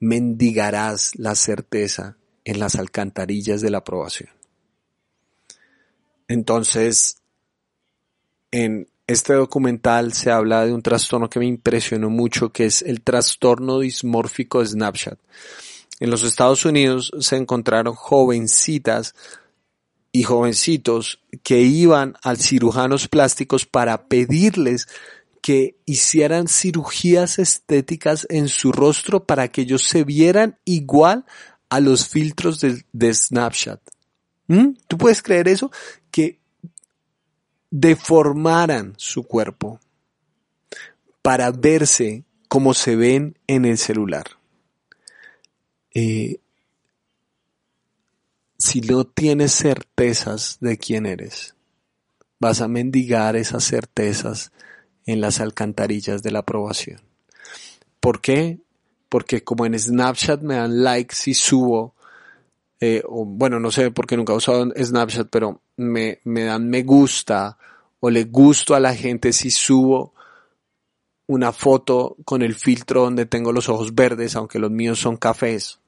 mendigarás 0.00 1.14
la 1.14 1.36
certeza 1.36 2.16
en 2.44 2.58
las 2.58 2.74
alcantarillas 2.74 3.60
de 3.60 3.70
la 3.70 3.78
aprobación. 3.78 4.30
Entonces, 6.26 7.18
en 8.50 8.88
este 9.12 9.34
documental 9.34 10.12
se 10.12 10.30
habla 10.30 10.64
de 10.64 10.72
un 10.72 10.82
trastorno 10.82 11.28
que 11.28 11.38
me 11.38 11.46
impresionó 11.46 12.10
mucho, 12.10 12.50
que 12.50 12.66
es 12.66 12.82
el 12.82 13.02
trastorno 13.02 13.80
dismórfico 13.80 14.60
de 14.60 14.66
Snapchat. 14.66 15.18
En 16.00 16.10
los 16.10 16.24
Estados 16.24 16.64
Unidos 16.64 17.12
se 17.20 17.36
encontraron 17.36 17.94
jovencitas 17.94 19.14
y 20.10 20.24
jovencitos 20.24 21.20
que 21.42 21.60
iban 21.62 22.16
a 22.22 22.34
cirujanos 22.36 23.08
plásticos 23.08 23.66
para 23.66 24.06
pedirles 24.08 24.88
que 25.40 25.76
hicieran 25.86 26.48
cirugías 26.48 27.38
estéticas 27.38 28.26
en 28.30 28.48
su 28.48 28.72
rostro 28.72 29.24
para 29.24 29.48
que 29.48 29.62
ellos 29.62 29.82
se 29.82 30.04
vieran 30.04 30.58
igual 30.64 31.24
a 31.68 31.80
los 31.80 32.08
filtros 32.08 32.60
de, 32.60 33.14
Snapchat. 33.14 33.80
¿Mm? 34.46 34.74
¿Tú 34.86 34.98
puedes 34.98 35.22
creer 35.22 35.48
eso? 35.48 35.70
Que 36.10 36.41
deformaran 37.72 38.92
su 38.98 39.24
cuerpo 39.24 39.80
para 41.22 41.50
verse 41.50 42.24
como 42.46 42.74
se 42.74 42.96
ven 42.96 43.38
en 43.46 43.64
el 43.64 43.78
celular. 43.78 44.26
Eh, 45.94 46.38
si 48.58 48.82
no 48.82 49.04
tienes 49.04 49.52
certezas 49.52 50.58
de 50.60 50.76
quién 50.76 51.06
eres, 51.06 51.56
vas 52.38 52.60
a 52.60 52.68
mendigar 52.68 53.36
esas 53.36 53.64
certezas 53.64 54.52
en 55.06 55.22
las 55.22 55.40
alcantarillas 55.40 56.22
de 56.22 56.30
la 56.30 56.40
aprobación. 56.40 57.00
¿Por 58.00 58.20
qué? 58.20 58.60
Porque 59.08 59.42
como 59.42 59.64
en 59.64 59.78
Snapchat 59.78 60.42
me 60.42 60.56
dan 60.56 60.84
likes 60.84 61.16
si 61.16 61.32
subo, 61.32 61.94
eh, 62.84 63.00
o, 63.08 63.24
bueno, 63.24 63.60
no 63.60 63.70
sé 63.70 63.92
porque 63.92 64.16
nunca 64.16 64.32
he 64.32 64.36
usado 64.36 64.68
Snapchat, 64.76 65.28
pero 65.30 65.60
me, 65.76 66.18
me 66.24 66.42
dan 66.42 66.68
me 66.68 66.82
gusta 66.82 67.56
o 68.00 68.10
le 68.10 68.24
gusto 68.24 68.74
a 68.74 68.80
la 68.80 68.92
gente 68.92 69.32
si 69.32 69.52
subo 69.52 70.12
una 71.28 71.52
foto 71.52 72.16
con 72.24 72.42
el 72.42 72.56
filtro 72.56 73.02
donde 73.02 73.24
tengo 73.24 73.52
los 73.52 73.68
ojos 73.68 73.94
verdes, 73.94 74.34
aunque 74.34 74.58
los 74.58 74.72
míos 74.72 74.98
son 74.98 75.16
cafés, 75.16 75.78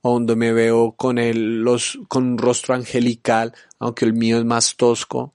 o 0.00 0.14
donde 0.14 0.34
me 0.34 0.54
veo 0.54 0.92
con 0.92 1.18
el, 1.18 1.60
los, 1.60 1.98
con 2.08 2.24
un 2.24 2.38
rostro 2.38 2.74
angelical, 2.74 3.52
aunque 3.78 4.06
el 4.06 4.14
mío 4.14 4.38
es 4.38 4.46
más 4.46 4.76
tosco. 4.76 5.34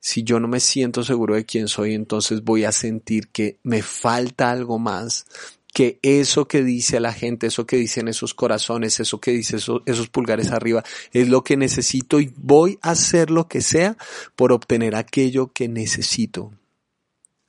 Si 0.00 0.22
yo 0.22 0.40
no 0.40 0.48
me 0.48 0.60
siento 0.60 1.04
seguro 1.04 1.34
de 1.34 1.44
quién 1.44 1.68
soy, 1.68 1.92
entonces 1.92 2.42
voy 2.42 2.64
a 2.64 2.72
sentir 2.72 3.28
que 3.28 3.58
me 3.62 3.82
falta 3.82 4.50
algo 4.50 4.78
más, 4.78 5.26
que 5.74 5.98
eso 6.02 6.46
que 6.46 6.62
dice 6.62 7.00
la 7.00 7.12
gente, 7.12 7.48
eso 7.48 7.66
que 7.66 7.76
dicen 7.76 8.06
esos 8.06 8.32
corazones, 8.32 9.00
eso 9.00 9.20
que 9.20 9.32
dice 9.32 9.56
esos 9.56 10.08
pulgares 10.08 10.52
arriba, 10.52 10.84
es 11.12 11.28
lo 11.28 11.42
que 11.42 11.56
necesito 11.56 12.20
y 12.20 12.32
voy 12.36 12.78
a 12.80 12.92
hacer 12.92 13.32
lo 13.32 13.48
que 13.48 13.60
sea 13.60 13.96
por 14.36 14.52
obtener 14.52 14.94
aquello 14.94 15.52
que 15.52 15.68
necesito, 15.68 16.52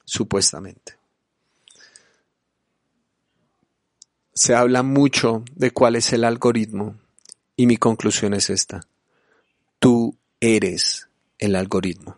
supuestamente. 0.05 0.97
Se 4.33 4.55
habla 4.55 4.81
mucho 4.81 5.45
de 5.55 5.69
cuál 5.69 5.95
es 5.95 6.11
el 6.11 6.23
algoritmo 6.23 6.95
y 7.55 7.67
mi 7.67 7.77
conclusión 7.77 8.33
es 8.33 8.49
esta. 8.49 8.87
Tú 9.77 10.17
eres 10.39 11.07
el 11.37 11.55
algoritmo. 11.55 12.17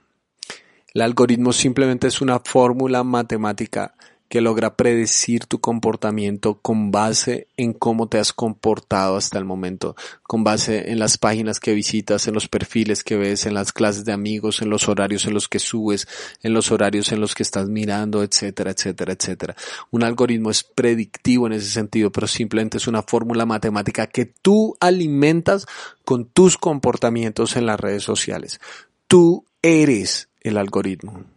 El 0.93 1.01
algoritmo 1.01 1.51
simplemente 1.51 2.07
es 2.07 2.21
una 2.21 2.39
fórmula 2.39 3.03
matemática 3.03 3.93
que 4.29 4.41
logra 4.41 4.75
predecir 4.75 5.45
tu 5.45 5.59
comportamiento 5.59 6.59
con 6.59 6.91
base 6.91 7.47
en 7.55 7.73
cómo 7.73 8.07
te 8.07 8.19
has 8.19 8.33
comportado 8.33 9.15
hasta 9.15 9.37
el 9.37 9.45
momento, 9.45 9.95
con 10.23 10.43
base 10.43 10.91
en 10.91 10.99
las 10.99 11.17
páginas 11.17 11.59
que 11.59 11.73
visitas, 11.73 12.27
en 12.27 12.33
los 12.33 12.47
perfiles 12.47 13.03
que 13.03 13.15
ves, 13.15 13.45
en 13.45 13.53
las 13.53 13.71
clases 13.71 14.05
de 14.05 14.11
amigos, 14.11 14.61
en 14.61 14.69
los 14.69 14.89
horarios 14.89 15.25
en 15.25 15.33
los 15.33 15.47
que 15.47 15.59
subes, 15.59 16.07
en 16.43 16.53
los 16.53 16.71
horarios 16.71 17.11
en 17.11 17.21
los 17.21 17.35
que 17.35 17.43
estás 17.43 17.67
mirando, 17.69 18.23
etcétera, 18.23 18.71
etcétera, 18.71 19.13
etcétera. 19.13 19.55
Un 19.91 20.03
algoritmo 20.03 20.51
es 20.51 20.63
predictivo 20.63 21.47
en 21.47 21.53
ese 21.53 21.69
sentido, 21.69 22.11
pero 22.11 22.27
simplemente 22.27 22.77
es 22.77 22.87
una 22.87 23.03
fórmula 23.03 23.45
matemática 23.45 24.07
que 24.07 24.25
tú 24.25 24.75
alimentas 24.79 25.65
con 26.03 26.25
tus 26.25 26.57
comportamientos 26.57 27.55
en 27.55 27.65
las 27.65 27.79
redes 27.79 28.03
sociales. 28.03 28.59
Tú 29.07 29.45
eres 29.61 30.29
el 30.41 30.57
algoritmo. 30.57 31.36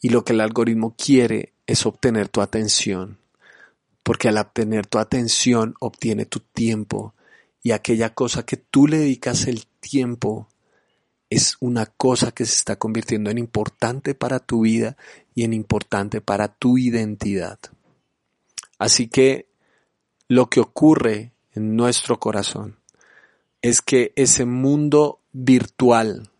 Y 0.00 0.10
lo 0.10 0.24
que 0.24 0.32
el 0.32 0.40
algoritmo 0.40 0.94
quiere 0.96 1.52
es 1.66 1.86
obtener 1.86 2.28
tu 2.28 2.40
atención, 2.40 3.18
porque 4.02 4.28
al 4.28 4.38
obtener 4.38 4.86
tu 4.86 4.98
atención 4.98 5.74
obtiene 5.80 6.26
tu 6.26 6.40
tiempo 6.40 7.14
y 7.62 7.72
aquella 7.72 8.14
cosa 8.14 8.44
que 8.44 8.56
tú 8.56 8.86
le 8.86 8.98
dedicas 8.98 9.48
el 9.48 9.66
tiempo 9.80 10.48
es 11.30 11.56
una 11.60 11.86
cosa 11.86 12.30
que 12.30 12.44
se 12.44 12.54
está 12.54 12.76
convirtiendo 12.76 13.30
en 13.30 13.38
importante 13.38 14.14
para 14.14 14.38
tu 14.38 14.60
vida 14.60 14.96
y 15.34 15.42
en 15.42 15.52
importante 15.52 16.20
para 16.20 16.48
tu 16.48 16.78
identidad. 16.78 17.58
Así 18.78 19.08
que 19.08 19.48
lo 20.28 20.48
que 20.48 20.60
ocurre 20.60 21.32
en 21.54 21.74
nuestro 21.74 22.20
corazón 22.20 22.78
es 23.62 23.82
que 23.82 24.12
ese 24.14 24.44
mundo 24.44 25.20
virtual 25.32 26.30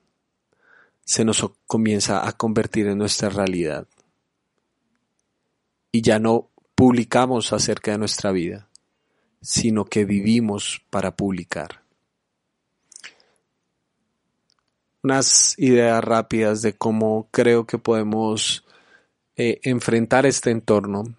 se 1.07 1.25
nos 1.25 1.49
comienza 1.69 2.27
a 2.27 2.33
convertir 2.33 2.89
en 2.89 2.99
nuestra 2.99 3.29
realidad. 3.29 3.87
Y 5.93 6.03
ya 6.03 6.19
no 6.19 6.51
publicamos 6.75 7.53
acerca 7.53 7.93
de 7.93 7.99
nuestra 7.99 8.33
vida, 8.33 8.69
sino 9.41 9.85
que 9.85 10.05
vivimos 10.05 10.83
para 10.91 11.15
publicar. 11.15 11.83
Unas 15.05 15.57
ideas 15.59 16.03
rápidas 16.03 16.61
de 16.63 16.77
cómo 16.77 17.29
creo 17.31 17.67
que 17.67 17.79
podemos 17.79 18.65
eh, 19.37 19.61
enfrentar 19.63 20.27
este 20.27 20.51
entorno 20.51 21.15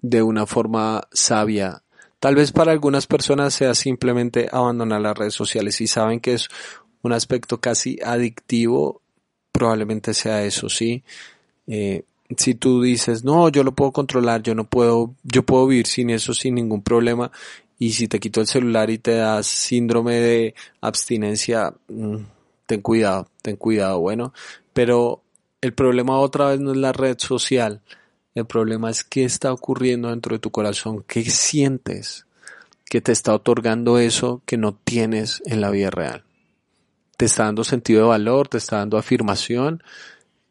de 0.00 0.22
una 0.24 0.46
forma 0.46 1.06
sabia. 1.12 1.84
Tal 2.18 2.34
vez 2.34 2.50
para 2.50 2.72
algunas 2.72 3.06
personas 3.06 3.54
sea 3.54 3.74
simplemente 3.76 4.48
abandonar 4.50 5.00
las 5.00 5.16
redes 5.16 5.34
sociales 5.34 5.80
y 5.80 5.86
saben 5.86 6.18
que 6.18 6.34
es 6.34 6.48
un 7.02 7.12
aspecto 7.12 7.60
casi 7.60 8.00
adictivo 8.04 9.02
probablemente 9.62 10.12
sea 10.12 10.42
eso, 10.42 10.68
¿sí? 10.68 11.04
Eh, 11.68 12.02
si 12.36 12.56
tú 12.56 12.82
dices, 12.82 13.22
no, 13.22 13.48
yo 13.48 13.62
lo 13.62 13.70
puedo 13.70 13.92
controlar, 13.92 14.42
yo 14.42 14.56
no 14.56 14.64
puedo, 14.64 15.14
yo 15.22 15.44
puedo 15.44 15.68
vivir 15.68 15.86
sin 15.86 16.10
eso 16.10 16.34
sin 16.34 16.56
ningún 16.56 16.82
problema, 16.82 17.30
y 17.78 17.92
si 17.92 18.08
te 18.08 18.18
quito 18.18 18.40
el 18.40 18.48
celular 18.48 18.90
y 18.90 18.98
te 18.98 19.12
das 19.12 19.46
síndrome 19.46 20.16
de 20.16 20.54
abstinencia, 20.80 21.72
mm, 21.86 22.16
ten 22.66 22.80
cuidado, 22.80 23.28
ten 23.40 23.54
cuidado, 23.54 24.00
bueno, 24.00 24.32
pero 24.72 25.22
el 25.60 25.74
problema 25.74 26.18
otra 26.18 26.48
vez 26.48 26.58
no 26.58 26.72
es 26.72 26.78
la 26.78 26.92
red 26.92 27.18
social, 27.20 27.82
el 28.34 28.46
problema 28.46 28.90
es 28.90 29.04
qué 29.04 29.22
está 29.22 29.52
ocurriendo 29.52 30.10
dentro 30.10 30.34
de 30.34 30.40
tu 30.40 30.50
corazón, 30.50 31.04
qué 31.06 31.22
sientes 31.22 32.26
que 32.86 33.00
te 33.00 33.12
está 33.12 33.32
otorgando 33.32 34.00
eso 34.00 34.42
que 34.44 34.56
no 34.56 34.74
tienes 34.74 35.40
en 35.46 35.60
la 35.60 35.70
vida 35.70 35.90
real 35.90 36.24
te 37.22 37.26
está 37.26 37.44
dando 37.44 37.62
sentido 37.62 38.00
de 38.00 38.08
valor, 38.08 38.48
te 38.48 38.58
está 38.58 38.78
dando 38.78 38.98
afirmación. 38.98 39.80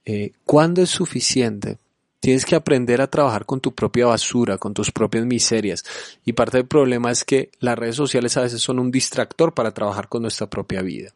Eh, 0.06 0.32
¿Cuándo 0.46 0.82
es 0.82 0.90
suficiente? 0.90 1.80
Tienes 2.22 2.46
que 2.46 2.56
aprender 2.56 3.02
a 3.02 3.08
trabajar 3.08 3.46
con 3.46 3.60
tu 3.60 3.76
propia 3.76 4.06
basura, 4.06 4.58
con 4.58 4.74
tus 4.74 4.90
propias 4.90 5.26
miserias. 5.26 5.84
Y 6.24 6.32
parte 6.32 6.60
del 6.60 6.68
problema 6.68 7.12
es 7.12 7.26
que 7.26 7.52
las 7.60 7.78
redes 7.78 7.98
sociales 7.98 8.38
a 8.38 8.44
veces 8.44 8.62
son 8.62 8.80
un 8.80 8.90
distractor 8.90 9.54
para 9.54 9.74
trabajar 9.74 10.08
con 10.08 10.22
nuestra 10.22 10.50
propia 10.50 10.82
vida. 10.82 11.14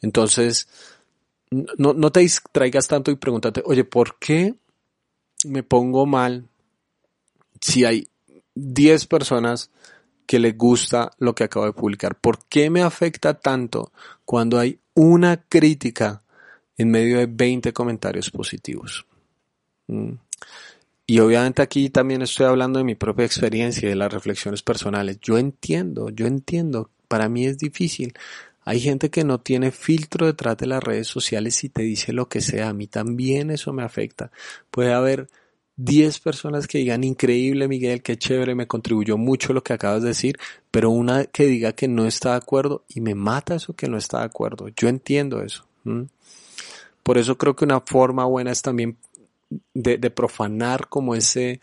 Entonces, 0.00 0.68
no, 1.50 1.92
no 1.92 2.10
te 2.10 2.20
distraigas 2.20 2.88
tanto 2.88 3.10
y 3.10 3.16
pregúntate, 3.16 3.62
oye, 3.66 3.84
¿por 3.84 4.18
qué 4.18 4.54
me 5.44 5.62
pongo 5.62 6.06
mal 6.06 6.48
si 7.60 7.84
hay 7.84 8.08
10 8.54 9.04
personas 9.04 9.68
que 10.26 10.38
le 10.38 10.52
gusta 10.52 11.10
lo 11.18 11.34
que 11.34 11.44
acabo 11.44 11.66
de 11.66 11.72
publicar. 11.72 12.18
¿Por 12.18 12.46
qué 12.46 12.70
me 12.70 12.82
afecta 12.82 13.34
tanto 13.34 13.92
cuando 14.24 14.58
hay 14.58 14.78
una 14.94 15.42
crítica 15.42 16.22
en 16.76 16.90
medio 16.90 17.18
de 17.18 17.26
20 17.26 17.72
comentarios 17.72 18.30
positivos? 18.30 19.06
Mm. 19.86 20.12
Y 21.06 21.18
obviamente 21.18 21.60
aquí 21.60 21.90
también 21.90 22.22
estoy 22.22 22.46
hablando 22.46 22.78
de 22.78 22.84
mi 22.84 22.94
propia 22.94 23.26
experiencia 23.26 23.86
y 23.86 23.90
de 23.90 23.96
las 23.96 24.12
reflexiones 24.12 24.62
personales. 24.62 25.18
Yo 25.20 25.36
entiendo, 25.36 26.08
yo 26.08 26.26
entiendo, 26.26 26.90
para 27.08 27.28
mí 27.28 27.44
es 27.44 27.58
difícil. 27.58 28.14
Hay 28.64 28.80
gente 28.80 29.10
que 29.10 29.24
no 29.24 29.40
tiene 29.40 29.70
filtro 29.70 30.26
detrás 30.26 30.56
de 30.56 30.66
las 30.66 30.82
redes 30.82 31.06
sociales 31.06 31.62
y 31.62 31.68
te 31.68 31.82
dice 31.82 32.14
lo 32.14 32.30
que 32.30 32.40
sea. 32.40 32.70
A 32.70 32.72
mí 32.72 32.86
también 32.86 33.50
eso 33.50 33.74
me 33.74 33.82
afecta. 33.82 34.30
Puede 34.70 34.94
haber 34.94 35.28
10 35.76 36.20
personas 36.20 36.66
que 36.66 36.78
digan 36.78 37.02
increíble 37.02 37.66
Miguel, 37.66 38.02
qué 38.02 38.16
chévere, 38.16 38.54
me 38.54 38.66
contribuyó 38.66 39.16
mucho 39.16 39.52
lo 39.52 39.62
que 39.62 39.72
acabas 39.72 40.02
de 40.02 40.08
decir, 40.08 40.38
pero 40.70 40.90
una 40.90 41.24
que 41.24 41.46
diga 41.46 41.72
que 41.72 41.88
no 41.88 42.06
está 42.06 42.30
de 42.30 42.36
acuerdo 42.36 42.84
y 42.88 43.00
me 43.00 43.14
mata 43.14 43.56
eso 43.56 43.74
que 43.74 43.88
no 43.88 43.96
está 43.96 44.20
de 44.20 44.26
acuerdo. 44.26 44.68
Yo 44.68 44.88
entiendo 44.88 45.42
eso. 45.42 45.66
Por 47.02 47.18
eso 47.18 47.36
creo 47.36 47.56
que 47.56 47.64
una 47.64 47.80
forma 47.80 48.24
buena 48.24 48.52
es 48.52 48.62
también 48.62 48.96
de, 49.74 49.98
de, 49.98 50.10
profanar 50.10 50.88
como 50.88 51.14
ese, 51.14 51.60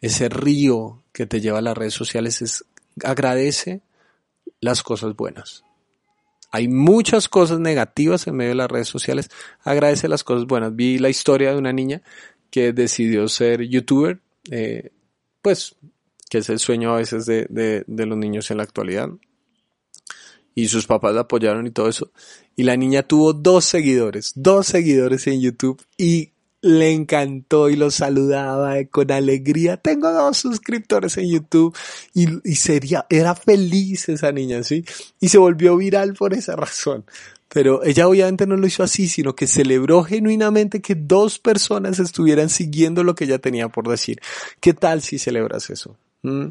ese 0.00 0.28
río 0.28 1.02
que 1.12 1.26
te 1.26 1.40
lleva 1.40 1.58
a 1.58 1.62
las 1.62 1.76
redes 1.76 1.94
sociales 1.94 2.42
es 2.42 2.64
agradece 3.02 3.80
las 4.60 4.82
cosas 4.82 5.16
buenas. 5.16 5.64
Hay 6.50 6.68
muchas 6.68 7.28
cosas 7.28 7.58
negativas 7.58 8.28
en 8.28 8.36
medio 8.36 8.50
de 8.50 8.56
las 8.56 8.70
redes 8.70 8.86
sociales. 8.86 9.28
Agradece 9.64 10.06
las 10.06 10.22
cosas 10.22 10.46
buenas. 10.46 10.76
Vi 10.76 10.98
la 10.98 11.08
historia 11.08 11.50
de 11.50 11.58
una 11.58 11.72
niña 11.72 12.02
que 12.54 12.72
decidió 12.72 13.26
ser 13.26 13.62
youtuber, 13.62 14.20
eh, 14.48 14.92
pues 15.42 15.74
que 16.30 16.38
es 16.38 16.48
el 16.48 16.60
sueño 16.60 16.94
a 16.94 16.98
veces 16.98 17.26
de, 17.26 17.46
de, 17.48 18.06
los 18.06 18.16
niños 18.16 18.48
en 18.48 18.58
la 18.58 18.62
actualidad. 18.62 19.08
Y 20.54 20.68
sus 20.68 20.86
papás 20.86 21.16
la 21.16 21.22
apoyaron 21.22 21.66
y 21.66 21.72
todo 21.72 21.88
eso. 21.88 22.12
Y 22.54 22.62
la 22.62 22.76
niña 22.76 23.02
tuvo 23.02 23.32
dos 23.32 23.64
seguidores, 23.64 24.34
dos 24.36 24.68
seguidores 24.68 25.26
en 25.26 25.40
YouTube 25.40 25.82
y 25.98 26.30
le 26.60 26.92
encantó 26.92 27.70
y 27.70 27.74
lo 27.74 27.90
saludaba 27.90 28.76
con 28.84 29.10
alegría. 29.10 29.76
Tengo 29.76 30.12
dos 30.12 30.36
suscriptores 30.36 31.16
en 31.16 31.32
YouTube 31.32 31.76
y, 32.14 32.28
y 32.48 32.54
sería, 32.54 33.04
era 33.10 33.34
feliz 33.34 34.08
esa 34.08 34.30
niña, 34.30 34.62
¿sí? 34.62 34.84
Y 35.18 35.26
se 35.26 35.38
volvió 35.38 35.76
viral 35.76 36.14
por 36.14 36.32
esa 36.32 36.54
razón. 36.56 37.04
Pero 37.54 37.84
ella 37.84 38.08
obviamente 38.08 38.48
no 38.48 38.56
lo 38.56 38.66
hizo 38.66 38.82
así, 38.82 39.06
sino 39.06 39.36
que 39.36 39.46
celebró 39.46 40.02
genuinamente 40.02 40.82
que 40.82 40.96
dos 40.96 41.38
personas 41.38 42.00
estuvieran 42.00 42.48
siguiendo 42.48 43.04
lo 43.04 43.14
que 43.14 43.24
ella 43.26 43.38
tenía 43.38 43.68
por 43.68 43.88
decir. 43.88 44.20
¿Qué 44.58 44.74
tal 44.74 45.02
si 45.02 45.20
celebras 45.20 45.70
eso? 45.70 45.96
¿Mm? 46.22 46.48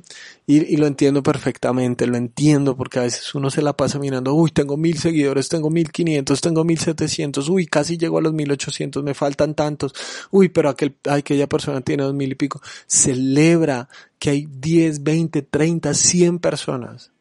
Y, 0.47 0.77
lo 0.77 0.87
entiendo 0.87 1.21
perfectamente, 1.21 2.07
lo 2.07 2.15
entiendo 2.15 2.77
porque 2.77 2.99
a 2.99 3.01
veces 3.01 3.35
uno 3.35 3.49
se 3.49 3.61
la 3.61 3.73
pasa 3.73 3.99
mirando, 3.99 4.33
uy, 4.33 4.51
tengo 4.51 4.77
mil 4.77 4.97
seguidores, 4.97 5.49
tengo 5.49 5.69
mil 5.69 5.91
quinientos, 5.91 6.39
tengo 6.39 6.63
mil 6.63 6.79
setecientos, 6.79 7.49
uy, 7.49 7.65
casi 7.65 7.97
llego 7.97 8.19
a 8.19 8.21
los 8.21 8.31
mil 8.31 8.49
ochocientos, 8.49 9.03
me 9.03 9.13
faltan 9.13 9.55
tantos, 9.55 9.93
uy, 10.31 10.47
pero 10.47 10.69
aquel, 10.69 10.95
aquella 11.09 11.49
persona 11.49 11.81
tiene 11.81 12.03
dos 12.03 12.13
mil 12.13 12.31
y 12.31 12.35
pico. 12.35 12.61
Celebra 12.87 13.89
que 14.19 14.29
hay 14.29 14.47
diez, 14.49 15.03
veinte, 15.03 15.41
treinta, 15.41 15.93
cien 15.93 16.39
personas 16.39 17.11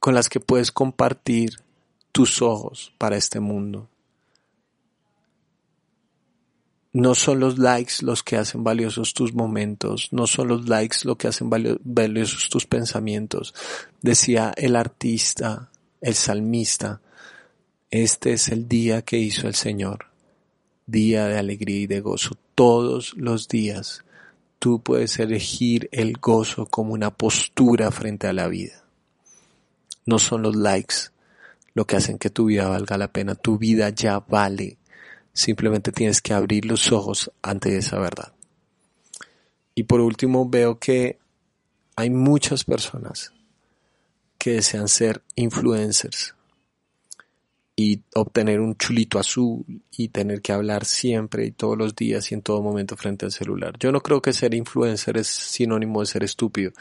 con 0.00 0.16
las 0.16 0.28
que 0.28 0.40
puedes 0.40 0.72
compartir 0.72 1.60
tus 2.12 2.42
ojos 2.42 2.92
para 2.98 3.16
este 3.16 3.40
mundo. 3.40 3.88
No 6.94 7.14
son 7.14 7.40
los 7.40 7.58
likes 7.58 7.94
los 8.02 8.22
que 8.22 8.36
hacen 8.36 8.62
valiosos 8.62 9.14
tus 9.14 9.32
momentos, 9.32 10.08
no 10.12 10.26
son 10.26 10.48
los 10.48 10.68
likes 10.68 10.98
lo 11.04 11.16
que 11.16 11.28
hacen 11.28 11.48
valiosos 11.48 12.50
tus 12.50 12.66
pensamientos. 12.66 13.54
Decía 14.02 14.52
el 14.54 14.76
artista, 14.76 15.70
el 16.02 16.14
salmista, 16.14 17.00
este 17.90 18.34
es 18.34 18.48
el 18.48 18.68
día 18.68 19.02
que 19.02 19.16
hizo 19.16 19.48
el 19.48 19.54
Señor, 19.54 20.06
día 20.86 21.28
de 21.28 21.38
alegría 21.38 21.80
y 21.80 21.86
de 21.86 22.00
gozo. 22.00 22.36
Todos 22.54 23.14
los 23.16 23.48
días 23.48 24.04
tú 24.58 24.82
puedes 24.82 25.18
elegir 25.18 25.88
el 25.92 26.18
gozo 26.18 26.66
como 26.66 26.92
una 26.92 27.10
postura 27.10 27.90
frente 27.90 28.26
a 28.26 28.34
la 28.34 28.48
vida. 28.48 28.84
No 30.04 30.18
son 30.18 30.42
los 30.42 30.56
likes 30.56 31.11
lo 31.74 31.86
que 31.86 31.96
hacen 31.96 32.18
que 32.18 32.30
tu 32.30 32.46
vida 32.46 32.68
valga 32.68 32.98
la 32.98 33.12
pena. 33.12 33.34
Tu 33.34 33.58
vida 33.58 33.88
ya 33.90 34.20
vale. 34.20 34.78
Simplemente 35.32 35.92
tienes 35.92 36.20
que 36.20 36.34
abrir 36.34 36.66
los 36.66 36.92
ojos 36.92 37.32
ante 37.42 37.76
esa 37.76 37.98
verdad. 37.98 38.32
Y 39.74 39.84
por 39.84 40.00
último 40.00 40.48
veo 40.48 40.78
que 40.78 41.18
hay 41.96 42.10
muchas 42.10 42.64
personas 42.64 43.32
que 44.38 44.52
desean 44.52 44.88
ser 44.88 45.22
influencers 45.36 46.34
y 47.74 48.02
obtener 48.14 48.60
un 48.60 48.76
chulito 48.76 49.18
azul 49.18 49.64
y 49.96 50.08
tener 50.08 50.42
que 50.42 50.52
hablar 50.52 50.84
siempre 50.84 51.46
y 51.46 51.52
todos 51.52 51.78
los 51.78 51.96
días 51.96 52.30
y 52.30 52.34
en 52.34 52.42
todo 52.42 52.62
momento 52.62 52.96
frente 52.96 53.24
al 53.24 53.32
celular. 53.32 53.76
Yo 53.78 53.92
no 53.92 54.00
creo 54.00 54.20
que 54.20 54.32
ser 54.32 54.54
influencer 54.54 55.16
es 55.16 55.28
sinónimo 55.28 56.00
de 56.00 56.06
ser 56.06 56.22
estúpido. 56.22 56.72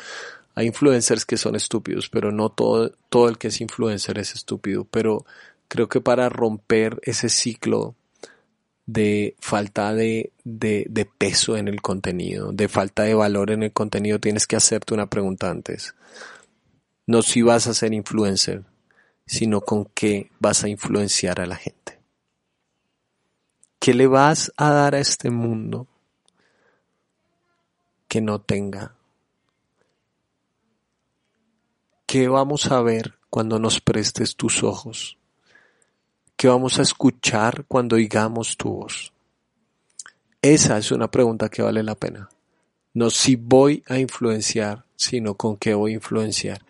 Hay 0.56 0.68
influencers 0.68 1.26
que 1.26 1.38
son 1.38 1.56
estúpidos, 1.56 2.10
pero 2.10 2.32
no 2.32 2.50
todo, 2.50 2.92
todo 3.10 3.30
el 3.30 3.38
que 3.38 3.48
es 3.48 3.62
influencer 3.62 4.18
es 4.18 4.34
estúpido. 4.34 4.86
Pero 4.86 5.26
creo 5.68 5.88
que 5.88 6.02
para 6.02 6.30
romper 6.30 7.00
ese 7.04 7.30
ciclo 7.30 7.96
de 8.86 9.36
falta 9.40 9.94
de, 9.94 10.34
de, 10.44 10.86
de, 10.90 11.06
peso 11.06 11.56
en 11.56 11.68
el 11.68 11.82
contenido, 11.82 12.52
de 12.52 12.68
falta 12.68 13.04
de 13.04 13.14
valor 13.14 13.52
en 13.52 13.64
el 13.64 13.72
contenido, 13.72 14.20
tienes 14.20 14.48
que 14.48 14.58
hacerte 14.58 14.94
una 14.94 15.10
pregunta 15.10 15.50
antes. 15.50 15.96
No 17.08 17.22
si 17.22 17.42
vas 17.42 17.68
a 17.68 17.74
ser 17.74 17.94
influencer, 17.94 18.64
sino 19.26 19.62
con 19.62 19.86
qué 19.86 20.30
vas 20.40 20.64
a 20.64 20.68
influenciar 20.68 21.40
a 21.40 21.46
la 21.46 21.56
gente. 21.56 22.00
¿Qué 23.80 23.94
le 23.94 24.08
vas 24.08 24.52
a 24.58 24.72
dar 24.72 24.94
a 24.94 25.00
este 25.00 25.30
mundo 25.30 25.88
que 28.08 28.22
no 28.22 28.42
tenga? 28.42 28.94
¿Qué 32.12 32.28
vamos 32.28 32.70
a 32.70 32.82
ver 32.82 33.14
cuando 33.30 33.58
nos 33.58 33.80
prestes 33.80 34.36
tus 34.36 34.64
ojos? 34.64 35.18
¿Qué 36.36 36.50
vamos 36.50 36.78
a 36.78 36.82
escuchar 36.82 37.64
cuando 37.70 37.96
oigamos 37.96 38.58
tu 38.58 38.70
voz? 38.70 39.14
Esa 40.42 40.78
es 40.78 40.92
una 40.92 41.10
pregunta 41.10 41.48
que 41.48 41.62
vale 41.62 41.84
la 41.84 41.96
pena. 41.96 42.28
No 42.94 43.10
si 43.12 43.38
voy 43.38 43.86
a 43.88 43.98
influenciar, 43.98 44.84
sino 44.98 45.36
con 45.36 45.56
qué 45.56 45.74
voy 45.74 45.94
a 45.94 45.96
influenciar. 45.96 46.66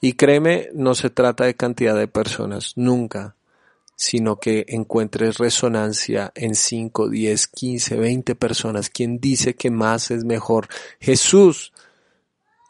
Y 0.00 0.14
créeme, 0.14 0.70
no 0.72 0.94
se 0.94 1.10
trata 1.10 1.44
de 1.44 1.54
cantidad 1.54 1.94
de 1.94 2.08
personas, 2.08 2.72
nunca, 2.76 3.36
sino 3.94 4.36
que 4.36 4.64
encuentres 4.68 5.36
resonancia 5.36 6.32
en 6.34 6.54
5, 6.54 7.10
10, 7.10 7.46
15, 7.48 7.94
20 7.94 8.34
personas. 8.36 8.88
¿Quién 8.88 9.20
dice 9.20 9.54
que 9.54 9.70
más 9.70 10.10
es 10.10 10.24
mejor? 10.24 10.66
Jesús 10.98 11.74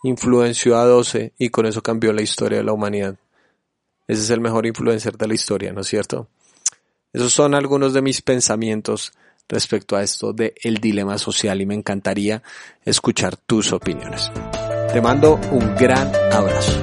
influenció 0.03 0.79
a 0.79 0.85
12 0.85 1.33
y 1.39 1.51
con 1.51 1.67
eso 1.67 1.83
cambió 1.83 2.13
la 2.13 2.23
historia 2.23 2.59
de 2.59 2.65
la 2.65 2.73
humanidad. 2.73 3.17
Ese 4.07 4.23
es 4.23 4.31
el 4.31 4.41
mejor 4.41 4.67
influencer 4.67 5.17
de 5.17 5.29
la 5.29 5.35
historia, 5.35 5.73
¿no 5.73 5.83
es 5.83 5.87
cierto? 5.87 6.29
Esos 7.13 7.33
son 7.33 7.55
algunos 7.55 7.93
de 7.93 8.03
mis 8.03 8.23
pensamientos 8.23 9.13
respecto 9.49 9.97
a 9.97 10.03
esto 10.03 10.33
de 10.33 10.55
el 10.63 10.77
dilema 10.77 11.19
social 11.19 11.61
y 11.61 11.67
me 11.67 11.75
encantaría 11.75 12.43
escuchar 12.85 13.37
tus 13.37 13.73
opiniones. 13.73 14.31
Te 14.93 15.01
mando 15.01 15.41
un 15.51 15.75
gran 15.75 16.13
abrazo. 16.33 16.81